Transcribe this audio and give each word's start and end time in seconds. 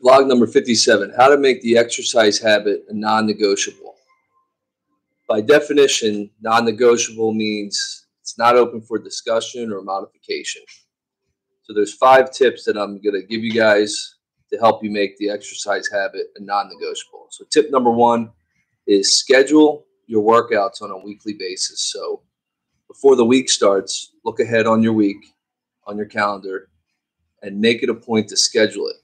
Blog 0.00 0.26
number 0.26 0.46
57 0.46 1.12
How 1.16 1.28
to 1.28 1.36
make 1.36 1.60
the 1.62 1.76
exercise 1.76 2.38
habit 2.38 2.84
a 2.88 2.94
non 2.94 3.26
negotiable. 3.26 3.94
By 5.28 5.40
definition, 5.40 6.30
non 6.40 6.64
negotiable 6.64 7.32
means 7.32 8.06
it's 8.20 8.38
not 8.38 8.56
open 8.56 8.80
for 8.80 8.98
discussion 8.98 9.72
or 9.72 9.82
modification. 9.82 10.62
So, 11.62 11.74
there's 11.74 11.94
five 11.94 12.30
tips 12.30 12.64
that 12.64 12.76
I'm 12.76 13.02
going 13.02 13.20
to 13.20 13.26
give 13.26 13.42
you 13.44 13.52
guys 13.52 14.14
to 14.50 14.58
help 14.58 14.82
you 14.82 14.90
make 14.90 15.16
the 15.18 15.28
exercise 15.28 15.88
habit 15.92 16.28
a 16.36 16.42
non 16.42 16.68
negotiable. 16.72 17.26
So, 17.30 17.44
tip 17.50 17.70
number 17.70 17.90
one 17.90 18.30
is 18.86 19.12
schedule 19.12 19.84
your 20.06 20.22
workouts 20.22 20.80
on 20.80 20.90
a 20.90 20.98
weekly 20.98 21.34
basis. 21.34 21.92
So, 21.92 22.22
before 22.88 23.16
the 23.16 23.24
week 23.24 23.50
starts, 23.50 24.12
look 24.24 24.40
ahead 24.40 24.66
on 24.66 24.82
your 24.82 24.94
week, 24.94 25.34
on 25.86 25.96
your 25.98 26.06
calendar, 26.06 26.70
and 27.42 27.60
make 27.60 27.82
it 27.82 27.90
a 27.90 27.94
point 27.94 28.28
to 28.28 28.36
schedule 28.36 28.86
it. 28.88 28.96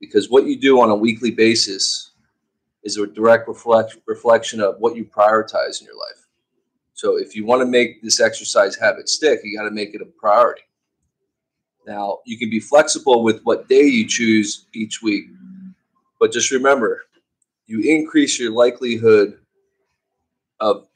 Because 0.00 0.30
what 0.30 0.46
you 0.46 0.58
do 0.58 0.80
on 0.80 0.90
a 0.90 0.94
weekly 0.94 1.30
basis 1.30 2.12
is 2.82 2.96
a 2.96 3.06
direct 3.06 3.46
reflect, 3.48 3.96
reflection 4.06 4.60
of 4.60 4.76
what 4.78 4.96
you 4.96 5.04
prioritize 5.04 5.80
in 5.80 5.86
your 5.86 5.96
life. 5.96 6.26
So, 6.94 7.16
if 7.16 7.34
you 7.36 7.46
want 7.46 7.60
to 7.62 7.66
make 7.66 8.02
this 8.02 8.20
exercise 8.20 8.76
habit 8.76 9.08
stick, 9.08 9.40
you 9.44 9.56
got 9.56 9.64
to 9.64 9.70
make 9.70 9.94
it 9.94 10.02
a 10.02 10.06
priority. 10.06 10.62
Now, 11.86 12.18
you 12.26 12.38
can 12.38 12.50
be 12.50 12.60
flexible 12.60 13.22
with 13.22 13.40
what 13.42 13.68
day 13.68 13.84
you 13.84 14.06
choose 14.06 14.66
each 14.74 15.02
week, 15.02 15.26
but 16.18 16.32
just 16.32 16.50
remember 16.50 17.02
you 17.66 17.80
increase 17.80 18.38
your 18.38 18.52
likelihood 18.52 19.38
of 20.58 20.88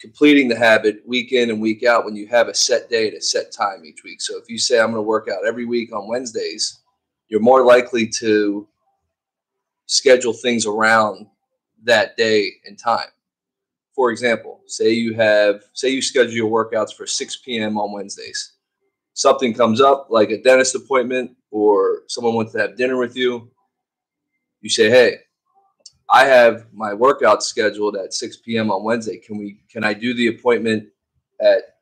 completing 0.00 0.48
the 0.48 0.56
habit 0.56 1.02
week 1.06 1.32
in 1.32 1.50
and 1.50 1.60
week 1.60 1.84
out 1.84 2.04
when 2.04 2.16
you 2.16 2.26
have 2.28 2.48
a 2.48 2.54
set 2.54 2.88
day 2.88 3.08
at 3.08 3.14
a 3.14 3.20
set 3.20 3.52
time 3.52 3.84
each 3.84 4.04
week. 4.04 4.20
So 4.20 4.38
if 4.38 4.48
you 4.48 4.58
say 4.58 4.78
I'm 4.78 4.86
going 4.86 4.96
to 4.96 5.02
work 5.02 5.28
out 5.28 5.46
every 5.46 5.66
week 5.66 5.92
on 5.92 6.08
Wednesdays, 6.08 6.80
you're 7.28 7.40
more 7.40 7.64
likely 7.64 8.06
to 8.06 8.66
schedule 9.86 10.32
things 10.32 10.66
around 10.66 11.26
that 11.84 12.16
day 12.16 12.52
and 12.66 12.78
time. 12.78 13.08
For 13.94 14.10
example, 14.10 14.60
say 14.66 14.90
you 14.90 15.14
have 15.14 15.62
say 15.72 15.88
you 15.88 16.02
schedule 16.02 16.32
your 16.32 16.50
workouts 16.50 16.94
for 16.94 17.06
6 17.06 17.36
p.m. 17.44 17.78
on 17.78 17.92
Wednesdays. 17.92 18.52
Something 19.14 19.52
comes 19.52 19.80
up 19.80 20.06
like 20.10 20.30
a 20.30 20.40
dentist 20.40 20.76
appointment 20.76 21.36
or 21.50 22.02
someone 22.06 22.34
wants 22.34 22.52
to 22.52 22.60
have 22.60 22.76
dinner 22.76 22.96
with 22.96 23.16
you. 23.16 23.50
You 24.60 24.70
say, 24.70 24.88
"Hey, 24.88 25.18
I 26.08 26.24
have 26.24 26.66
my 26.72 26.94
workout 26.94 27.42
scheduled 27.42 27.96
at 27.96 28.14
6 28.14 28.38
p.m. 28.38 28.70
on 28.70 28.84
Wednesday. 28.84 29.18
Can 29.18 29.36
we? 29.36 29.60
Can 29.70 29.84
I 29.84 29.94
do 29.94 30.14
the 30.14 30.28
appointment 30.28 30.88
at 31.40 31.76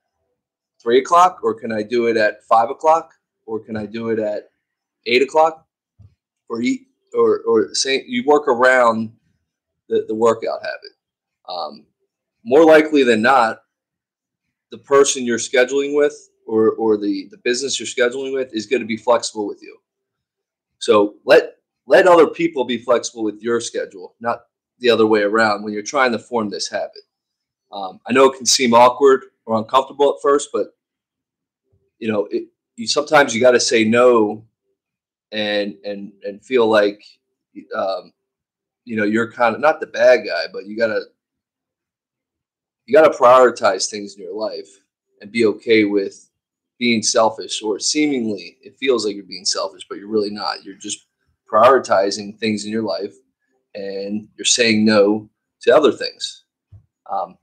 three 0.83 0.98
o'clock, 0.98 1.41
or 1.42 1.55
can 1.55 1.73
I 1.73 1.83
do 1.83 2.07
it 2.07 2.17
at 2.17 2.42
five 2.45 2.70
o'clock, 2.70 3.13
or 3.45 3.61
can 3.61 3.77
I 3.77 3.87
do 3.87 4.09
it 4.09 4.19
at 4.19 4.51
eight 5.07 5.23
o'clock, 5.23 5.67
or 6.49 6.62
eat, 6.62 6.89
or 7.15 7.41
or 7.47 7.75
say 7.75 8.05
you 8.07 8.25
work 8.27 8.49
around 8.49 9.13
the, 9.89 10.05
the 10.09 10.15
workout 10.15 10.61
habit. 10.63 10.93
Um, 11.48 11.87
more 12.45 12.65
likely 12.65 13.03
than 13.03 13.23
not, 13.23 13.63
the 14.71 14.79
person 14.79 15.25
you're 15.25 15.39
scheduling 15.39 15.97
with, 15.97 16.31
or 16.47 16.73
or 16.73 16.97
the 16.97 17.29
the 17.31 17.39
business 17.39 17.79
you're 17.79 17.87
scheduling 17.87 18.33
with, 18.33 18.55
is 18.55 18.67
going 18.67 18.83
to 18.83 18.87
be 18.87 18.97
flexible 18.97 19.47
with 19.47 19.63
you. 19.63 19.79
So 20.79 21.17
let 21.25 21.57
let 21.87 22.07
other 22.07 22.27
people 22.27 22.65
be 22.65 22.79
flexible 22.79 23.25
with 23.25 23.41
your 23.41 23.61
schedule, 23.61 24.15
not 24.20 24.43
the 24.79 24.91
other 24.91 25.07
way 25.07 25.23
around 25.23 25.63
when 25.63 25.73
you're 25.73 25.83
trying 25.83 26.13
to 26.13 26.19
form 26.19 26.51
this 26.51 26.69
habit. 26.69 27.03
Um, 27.73 28.01
I 28.07 28.13
know 28.13 28.31
it 28.31 28.37
can 28.37 28.47
seem 28.47 28.75
awkward 28.75 29.25
or 29.47 29.59
uncomfortable 29.59 30.11
at 30.15 30.23
first, 30.23 30.51
but 30.53 30.69
you 31.98 32.11
know, 32.11 32.29
it, 32.31 32.45
you 32.77 32.87
sometimes 32.87 33.35
you 33.35 33.41
got 33.41 33.53
to 33.53 33.61
say 33.61 33.85
no 33.85 34.45
and 35.37 35.77
and 35.84 36.12
and 36.25 36.42
feel 36.42 36.67
like 36.67 37.05
um, 37.77 38.12
you 38.84 38.97
know 38.97 39.05
you're 39.05 39.31
kind 39.31 39.55
of 39.55 39.61
not 39.61 39.81
the 39.81 39.87
bad 39.87 40.25
guy, 40.27 40.47
but 40.53 40.67
you 40.67 40.77
gotta 40.77 41.03
you 42.86 42.95
gotta 42.95 43.17
prioritize 43.17 43.91
things 43.91 44.17
in 44.17 44.23
your 44.23 44.35
life 44.35 44.69
and 45.20 45.30
be 45.30 45.45
okay 45.45 45.85
with 45.85 46.30
being 46.79 47.02
selfish 47.02 47.63
or 47.63 47.79
seemingly 47.79 48.58
it 48.63 48.77
feels 48.79 49.05
like 49.05 49.14
you're 49.14 49.24
being 49.24 49.45
selfish, 49.45 49.86
but 49.89 49.98
you're 49.98 50.08
really 50.08 50.30
not. 50.30 50.64
You're 50.64 50.77
just 50.77 51.07
prioritizing 51.51 52.39
things 52.39 52.64
in 52.64 52.73
your 52.73 52.83
life 52.83 53.14
and 53.74 54.29
you're 54.36 54.45
saying 54.45 54.85
no 54.85 55.29
to 55.63 55.74
other 55.74 55.92
things. 55.92 56.45
Um, 57.11 57.36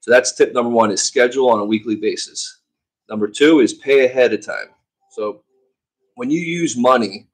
so 0.00 0.10
that's 0.10 0.34
tip 0.34 0.52
number 0.52 0.70
one 0.70 0.90
is 0.90 1.02
schedule 1.02 1.50
on 1.50 1.58
a 1.58 1.64
weekly 1.64 1.96
basis. 1.96 2.60
Number 3.08 3.28
two 3.28 3.60
is 3.60 3.74
pay 3.74 4.04
ahead 4.04 4.32
of 4.32 4.44
time. 4.44 4.68
So 5.10 5.42
when 6.14 6.30
you 6.30 6.40
use 6.40 6.76
money 6.76 7.28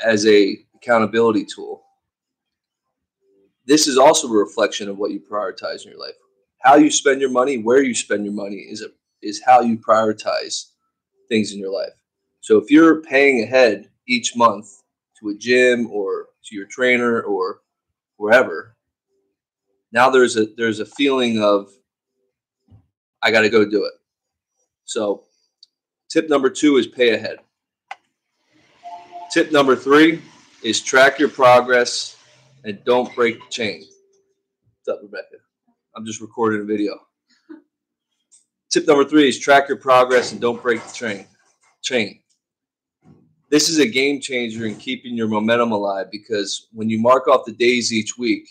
as 0.00 0.26
a 0.26 0.58
accountability 0.74 1.44
tool, 1.44 1.82
this 3.66 3.86
is 3.86 3.96
also 3.96 4.28
a 4.28 4.36
reflection 4.36 4.88
of 4.88 4.98
what 4.98 5.10
you 5.10 5.20
prioritize 5.20 5.84
in 5.84 5.90
your 5.90 6.00
life. 6.00 6.14
How 6.60 6.76
you 6.76 6.90
spend 6.90 7.20
your 7.20 7.30
money, 7.30 7.58
where 7.58 7.82
you 7.82 7.94
spend 7.94 8.24
your 8.24 8.34
money 8.34 8.56
is 8.56 8.82
a, 8.82 8.88
is 9.22 9.42
how 9.44 9.60
you 9.60 9.78
prioritize 9.78 10.70
things 11.28 11.52
in 11.52 11.58
your 11.58 11.72
life. 11.72 11.92
So 12.40 12.58
if 12.58 12.70
you're 12.70 13.02
paying 13.02 13.42
ahead 13.42 13.90
each 14.06 14.36
month 14.36 14.68
to 15.20 15.30
a 15.30 15.34
gym 15.34 15.88
or 15.90 16.26
to 16.44 16.54
your 16.54 16.66
trainer 16.66 17.22
or 17.22 17.60
wherever, 18.16 18.76
now 19.92 20.10
there's 20.10 20.36
a 20.36 20.46
there's 20.56 20.80
a 20.80 20.86
feeling 20.86 21.42
of 21.42 21.70
I 23.22 23.30
got 23.30 23.40
to 23.40 23.48
go 23.48 23.64
do 23.64 23.84
it. 23.84 23.94
So, 24.84 25.24
tip 26.10 26.28
number 26.28 26.50
2 26.50 26.76
is 26.76 26.86
pay 26.86 27.14
ahead. 27.14 27.38
Tip 29.34 29.50
number 29.50 29.74
3 29.74 30.22
is 30.62 30.80
track 30.80 31.18
your 31.18 31.28
progress 31.28 32.16
and 32.62 32.78
don't 32.84 33.12
break 33.16 33.40
the 33.40 33.50
chain. 33.50 33.80
What's 33.80 34.96
up, 34.96 35.02
Rebecca? 35.02 35.42
I'm 35.96 36.06
just 36.06 36.20
recording 36.20 36.60
a 36.60 36.64
video. 36.64 36.92
Tip 38.70 38.86
number 38.86 39.04
3 39.04 39.28
is 39.28 39.40
track 39.40 39.66
your 39.66 39.78
progress 39.78 40.30
and 40.30 40.40
don't 40.40 40.62
break 40.62 40.80
the 40.86 40.92
train. 40.94 41.26
Chain 41.82 42.20
this 43.54 43.68
is 43.68 43.78
a 43.78 43.86
game 43.86 44.20
changer 44.20 44.66
in 44.66 44.74
keeping 44.74 45.16
your 45.16 45.28
momentum 45.28 45.70
alive 45.70 46.06
because 46.10 46.66
when 46.72 46.90
you 46.90 46.98
mark 46.98 47.28
off 47.28 47.44
the 47.46 47.52
days 47.52 47.92
each 47.92 48.18
week 48.18 48.48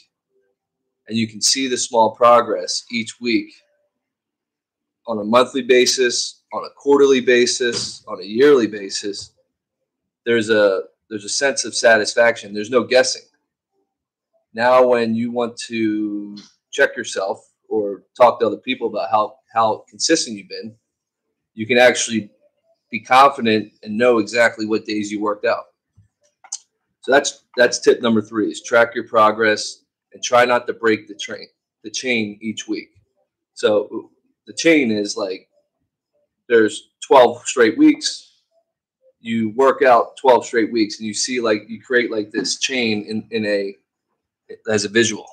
and 1.10 1.18
you 1.18 1.28
can 1.28 1.42
see 1.42 1.68
the 1.68 1.76
small 1.78 2.12
progress 2.12 2.86
each 2.90 3.20
week 3.20 3.54
on 5.06 5.20
a 5.20 5.24
monthly 5.26 5.62
basis, 5.62 6.44
on 6.54 6.64
a 6.64 6.70
quarterly 6.78 7.20
basis, 7.20 8.02
on 8.08 8.22
a 8.22 8.24
yearly 8.24 8.66
basis, 8.66 9.34
there's 10.26 10.50
a 10.50 10.84
there's 11.10 11.26
a 11.26 11.30
sense 11.30 11.66
of 11.66 11.76
satisfaction. 11.76 12.54
There's 12.54 12.70
no 12.70 12.84
guessing. 12.84 13.24
Now 14.54 14.86
when 14.86 15.16
you 15.16 15.32
want 15.32 15.58
to 15.68 16.38
check 16.72 16.96
yourself 16.96 17.40
or 17.70 18.04
talk 18.16 18.40
to 18.40 18.48
other 18.48 18.58
people 18.58 18.88
about 18.88 19.10
how 19.12 19.36
how 19.54 19.86
consistent 19.90 20.38
you've 20.38 20.50
been, 20.50 20.76
you 21.54 21.68
can 21.68 21.78
actually 21.78 22.32
be 22.92 23.00
confident 23.00 23.72
and 23.84 23.98
know 23.98 24.20
exactly 24.20 24.66
what 24.66 24.86
days 24.86 25.12
you 25.12 25.22
worked 25.22 25.46
out. 25.46 25.66
So 27.02 27.12
that's 27.12 27.44
that's 27.58 27.80
tip 27.80 28.02
number 28.02 28.22
three: 28.22 28.50
is 28.52 28.62
track 28.62 28.96
your 28.96 29.08
progress 29.08 29.84
and 30.14 30.24
try 30.24 30.46
not 30.46 30.68
to 30.68 30.74
break 30.74 31.08
the 31.08 31.16
train, 31.16 31.48
the 31.84 31.92
chain 31.92 32.38
each 32.42 32.68
week. 32.68 32.90
So 33.56 34.12
the 34.48 34.54
chain 34.54 34.92
is 34.92 35.18
like 35.18 35.48
there's 36.50 36.90
12 37.08 37.46
straight 37.46 37.78
weeks. 37.78 38.33
You 39.24 39.50
work 39.56 39.82
out 39.82 40.16
12 40.18 40.46
straight 40.46 40.72
weeks, 40.72 41.00
and 41.00 41.08
you 41.08 41.14
see 41.14 41.40
like 41.40 41.64
you 41.68 41.82
create 41.82 42.12
like 42.12 42.30
this 42.30 42.60
chain 42.60 43.04
in 43.06 43.28
in 43.32 43.46
a 43.46 43.76
as 44.70 44.86
a 44.86 44.90
visual. 44.90 45.26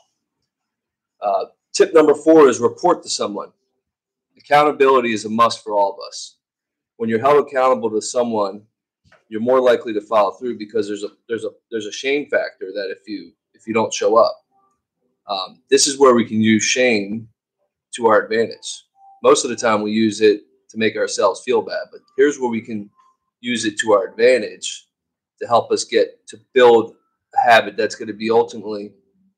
Uh, 1.20 1.46
tip 1.72 1.92
number 1.92 2.14
four 2.14 2.48
is 2.48 2.60
report 2.60 3.02
to 3.02 3.10
someone. 3.10 3.52
Accountability 4.38 5.12
is 5.12 5.26
a 5.26 5.28
must 5.28 5.62
for 5.62 5.74
all 5.74 5.92
of 5.92 5.98
us 6.06 6.36
when 7.00 7.08
you're 7.08 7.18
held 7.18 7.46
accountable 7.46 7.88
to 7.88 8.02
someone, 8.02 8.60
you're 9.30 9.40
more 9.40 9.58
likely 9.58 9.94
to 9.94 10.02
follow 10.02 10.32
through 10.32 10.58
because 10.58 10.86
there's 10.86 11.02
a 11.02 11.08
there's 11.30 11.44
a 11.46 11.50
there's 11.70 11.86
a 11.86 11.92
shame 11.92 12.26
factor 12.28 12.72
that 12.74 12.90
if 12.90 13.08
you 13.08 13.32
if 13.54 13.66
you 13.66 13.72
don't 13.72 13.90
show 13.94 14.16
up, 14.16 14.44
um, 15.26 15.62
this 15.70 15.86
is 15.86 15.98
where 15.98 16.14
we 16.14 16.26
can 16.26 16.42
use 16.42 16.62
shame 16.62 17.26
to 17.94 18.06
our 18.06 18.20
advantage. 18.22 18.84
Most 19.22 19.46
of 19.46 19.50
the 19.50 19.56
time, 19.56 19.80
we 19.80 19.92
use 19.92 20.20
it 20.20 20.42
to 20.68 20.76
make 20.76 20.94
ourselves 20.94 21.40
feel 21.42 21.62
bad, 21.62 21.86
but 21.90 22.02
here's 22.18 22.38
where 22.38 22.50
we 22.50 22.60
can 22.60 22.90
use 23.40 23.64
it 23.64 23.78
to 23.78 23.92
our 23.92 24.06
advantage 24.06 24.86
to 25.40 25.46
help 25.46 25.70
us 25.72 25.84
get 25.84 26.26
to 26.28 26.38
build 26.52 26.94
a 27.34 27.50
habit 27.50 27.76
that's 27.76 27.94
going 27.94 28.08
to 28.08 28.14
be 28.14 28.30
ultimately 28.30 28.92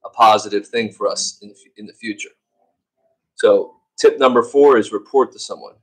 a 0.05 0.09
positive 0.11 0.67
thing 0.67 0.91
for 0.93 1.09
us 1.09 1.39
in 1.43 1.49
the, 1.49 1.55
in 1.77 1.87
the 1.87 1.93
future. 1.93 2.31
So, 3.35 3.77
tip 3.99 4.19
number 4.19 4.43
four 4.43 4.79
is 4.79 4.93
report 4.93 5.33
to 5.33 5.39
someone. 5.39 5.75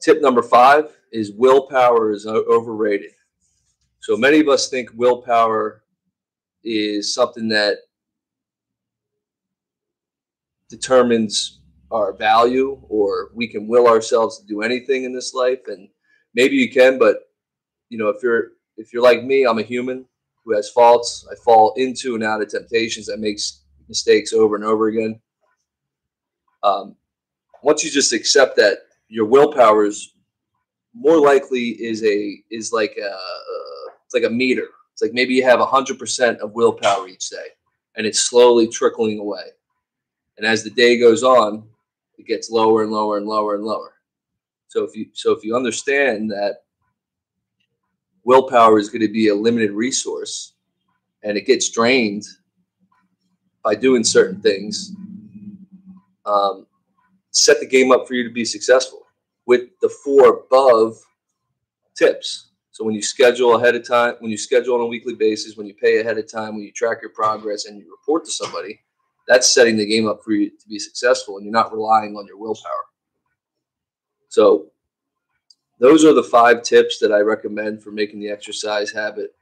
Tip 0.00 0.22
number 0.22 0.42
five 0.42 0.96
is 1.12 1.32
willpower 1.32 2.12
is 2.12 2.26
overrated. 2.26 3.10
So 4.00 4.16
many 4.16 4.40
of 4.40 4.48
us 4.48 4.68
think 4.68 4.90
willpower 4.94 5.82
is 6.62 7.14
something 7.14 7.48
that 7.48 7.78
determines 10.68 11.57
our 11.90 12.12
value 12.12 12.80
or 12.88 13.30
we 13.34 13.46
can 13.46 13.66
will 13.66 13.86
ourselves 13.86 14.38
to 14.38 14.46
do 14.46 14.62
anything 14.62 15.04
in 15.04 15.12
this 15.12 15.32
life 15.34 15.60
and 15.68 15.88
maybe 16.34 16.56
you 16.56 16.70
can 16.70 16.98
but 16.98 17.30
you 17.88 17.96
know 17.96 18.08
if 18.08 18.22
you're 18.22 18.52
if 18.78 18.92
you're 18.92 19.02
like 19.02 19.24
me, 19.24 19.44
I'm 19.44 19.58
a 19.58 19.62
human 19.62 20.06
who 20.44 20.54
has 20.54 20.70
faults. 20.70 21.26
I 21.30 21.34
fall 21.44 21.74
into 21.76 22.14
and 22.14 22.24
out 22.24 22.40
of 22.40 22.48
temptations. 22.48 23.10
I 23.10 23.16
makes 23.16 23.64
mistakes 23.88 24.32
over 24.32 24.54
and 24.54 24.64
over 24.64 24.86
again. 24.86 25.20
Um, 26.62 26.94
once 27.62 27.84
you 27.84 27.90
just 27.90 28.12
accept 28.12 28.56
that 28.56 28.78
your 29.08 29.26
willpower 29.26 29.84
is 29.84 30.14
more 30.94 31.20
likely 31.20 31.70
is 31.70 32.02
a 32.04 32.36
is 32.50 32.72
like 32.72 32.96
a 32.96 33.16
it's 34.04 34.14
like 34.14 34.24
a 34.24 34.30
meter. 34.30 34.68
It's 34.92 35.02
like 35.02 35.12
maybe 35.12 35.34
you 35.34 35.44
have 35.44 35.60
hundred 35.60 35.98
percent 35.98 36.40
of 36.40 36.52
willpower 36.52 37.08
each 37.08 37.28
day, 37.28 37.48
and 37.96 38.06
it's 38.06 38.20
slowly 38.20 38.68
trickling 38.68 39.18
away. 39.18 39.44
And 40.36 40.46
as 40.46 40.62
the 40.62 40.70
day 40.70 40.98
goes 40.98 41.22
on, 41.24 41.64
it 42.18 42.26
gets 42.26 42.50
lower 42.50 42.82
and 42.82 42.92
lower 42.92 43.16
and 43.16 43.26
lower 43.26 43.54
and 43.54 43.64
lower. 43.64 43.94
So 44.66 44.84
if 44.84 44.94
you 44.94 45.06
so 45.12 45.32
if 45.32 45.44
you 45.44 45.56
understand 45.56 46.30
that 46.30 46.64
willpower 48.24 48.78
is 48.78 48.90
going 48.90 49.02
to 49.02 49.12
be 49.12 49.28
a 49.28 49.34
limited 49.34 49.70
resource, 49.70 50.52
and 51.22 51.38
it 51.38 51.46
gets 51.46 51.70
drained 51.70 52.24
by 53.64 53.74
doing 53.74 54.04
certain 54.04 54.40
things, 54.40 54.92
um, 56.26 56.66
set 57.30 57.60
the 57.60 57.66
game 57.66 57.90
up 57.92 58.06
for 58.06 58.14
you 58.14 58.24
to 58.24 58.32
be 58.32 58.44
successful 58.44 59.06
with 59.46 59.70
the 59.80 59.88
four 59.88 60.40
above 60.40 60.98
tips. 61.96 62.50
So 62.70 62.84
when 62.84 62.94
you 62.94 63.02
schedule 63.02 63.56
ahead 63.56 63.74
of 63.74 63.86
time, 63.86 64.14
when 64.20 64.30
you 64.30 64.36
schedule 64.36 64.74
on 64.74 64.82
a 64.82 64.86
weekly 64.86 65.14
basis, 65.14 65.56
when 65.56 65.66
you 65.66 65.74
pay 65.74 66.00
ahead 66.00 66.18
of 66.18 66.30
time, 66.30 66.54
when 66.54 66.62
you 66.62 66.72
track 66.72 66.98
your 67.02 67.10
progress 67.10 67.64
and 67.64 67.78
you 67.78 67.90
report 67.90 68.24
to 68.26 68.30
somebody, 68.30 68.80
that's 69.28 69.52
setting 69.52 69.76
the 69.76 69.86
game 69.86 70.08
up 70.08 70.24
for 70.24 70.32
you 70.32 70.50
to 70.50 70.68
be 70.68 70.78
successful 70.78 71.36
and 71.36 71.44
you're 71.44 71.52
not 71.52 71.72
relying 71.72 72.16
on 72.16 72.26
your 72.26 72.38
willpower. 72.38 72.86
So 74.28 74.70
those 75.78 76.04
are 76.04 76.14
the 76.14 76.24
five 76.24 76.62
tips 76.62 76.98
that 76.98 77.12
I 77.12 77.20
recommend 77.20 77.82
for 77.82 77.92
making 77.92 78.20
the 78.20 78.30
exercise 78.30 78.90
habit 78.90 79.34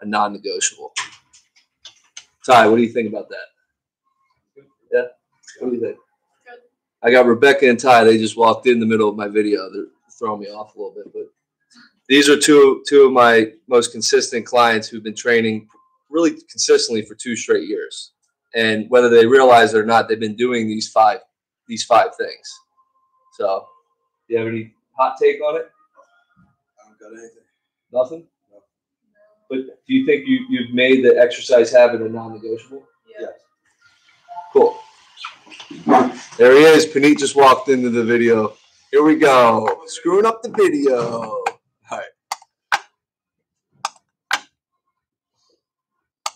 a 0.00 0.06
non-negotiable. 0.06 0.92
Ty, 2.44 2.66
what 2.66 2.76
do 2.76 2.82
you 2.82 2.92
think 2.92 3.08
about 3.08 3.28
that? 3.30 4.64
Yeah, 4.92 5.06
what 5.60 5.70
do 5.70 5.76
you 5.76 5.80
think? 5.80 5.96
I 7.02 7.10
got 7.10 7.26
Rebecca 7.26 7.68
and 7.68 7.78
Ty. 7.78 8.04
They 8.04 8.18
just 8.18 8.36
walked 8.36 8.66
in 8.66 8.80
the 8.80 8.86
middle 8.86 9.08
of 9.08 9.16
my 9.16 9.28
video. 9.28 9.70
They're 9.72 9.86
throwing 10.18 10.40
me 10.40 10.46
off 10.46 10.74
a 10.74 10.78
little 10.78 10.94
bit, 10.94 11.12
but 11.12 11.26
these 12.08 12.28
are 12.28 12.38
two 12.38 12.82
two 12.86 13.02
of 13.02 13.12
my 13.12 13.52
most 13.68 13.92
consistent 13.92 14.44
clients 14.44 14.88
who've 14.88 15.02
been 15.02 15.14
training 15.14 15.68
really 16.10 16.32
consistently 16.50 17.02
for 17.02 17.14
two 17.14 17.36
straight 17.36 17.68
years. 17.68 18.13
And 18.54 18.88
whether 18.88 19.08
they 19.08 19.26
realize 19.26 19.74
it 19.74 19.78
or 19.78 19.84
not, 19.84 20.08
they've 20.08 20.20
been 20.20 20.36
doing 20.36 20.66
these 20.68 20.88
five 20.88 21.20
these 21.66 21.84
five 21.84 22.14
things. 22.16 22.60
So, 23.38 23.66
do 24.28 24.34
you 24.34 24.40
have 24.40 24.48
any 24.48 24.74
hot 24.96 25.16
take 25.20 25.40
on 25.42 25.56
it? 25.56 25.70
I 26.78 26.88
don't 26.88 27.00
got 27.00 27.18
anything. 27.18 27.42
Nothing. 27.92 28.26
No. 28.52 28.62
But 29.50 29.84
do 29.86 29.94
you 29.94 30.06
think 30.06 30.26
you 30.26 30.46
you've 30.48 30.74
made 30.74 31.04
the 31.04 31.18
exercise 31.18 31.72
habit 31.72 32.00
a 32.02 32.08
non-negotiable? 32.08 32.84
Yes. 33.18 33.32
Cool. 34.52 34.78
There 36.38 36.52
he 36.52 36.64
is. 36.64 36.86
Panit 36.86 37.18
just 37.18 37.36
walked 37.36 37.68
into 37.68 37.90
the 37.90 38.04
video. 38.04 38.54
Here 38.90 39.02
we 39.02 39.16
go. 39.16 39.82
Screwing 39.86 40.26
up 40.26 40.42
the 40.42 40.50
video. 40.50 41.43